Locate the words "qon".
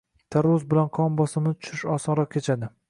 0.99-1.21